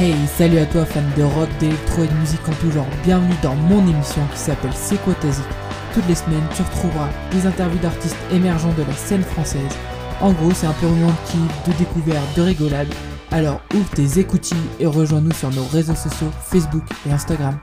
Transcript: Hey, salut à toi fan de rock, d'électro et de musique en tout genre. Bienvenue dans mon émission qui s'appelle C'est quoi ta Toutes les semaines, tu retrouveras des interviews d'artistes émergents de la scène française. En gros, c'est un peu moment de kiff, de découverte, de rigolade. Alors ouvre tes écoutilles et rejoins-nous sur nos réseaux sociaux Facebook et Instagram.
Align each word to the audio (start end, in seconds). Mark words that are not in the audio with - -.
Hey, 0.00 0.14
salut 0.28 0.58
à 0.58 0.66
toi 0.66 0.84
fan 0.84 1.04
de 1.16 1.24
rock, 1.24 1.48
d'électro 1.58 2.04
et 2.04 2.06
de 2.06 2.12
musique 2.12 2.48
en 2.48 2.52
tout 2.52 2.70
genre. 2.70 2.86
Bienvenue 3.02 3.34
dans 3.42 3.56
mon 3.56 3.80
émission 3.80 4.22
qui 4.32 4.38
s'appelle 4.38 4.70
C'est 4.72 4.96
quoi 5.02 5.12
ta 5.14 5.26
Toutes 5.92 6.06
les 6.06 6.14
semaines, 6.14 6.46
tu 6.54 6.62
retrouveras 6.62 7.08
des 7.32 7.44
interviews 7.44 7.80
d'artistes 7.80 8.16
émergents 8.30 8.72
de 8.74 8.84
la 8.84 8.92
scène 8.92 9.24
française. 9.24 9.76
En 10.20 10.30
gros, 10.30 10.52
c'est 10.54 10.68
un 10.68 10.72
peu 10.74 10.86
moment 10.86 11.08
de 11.08 11.30
kiff, 11.32 11.66
de 11.66 11.72
découverte, 11.76 12.36
de 12.36 12.42
rigolade. 12.42 12.94
Alors 13.32 13.60
ouvre 13.74 13.90
tes 13.90 14.20
écoutilles 14.20 14.56
et 14.78 14.86
rejoins-nous 14.86 15.32
sur 15.32 15.50
nos 15.50 15.64
réseaux 15.64 15.96
sociaux 15.96 16.30
Facebook 16.48 16.84
et 17.04 17.10
Instagram. 17.10 17.58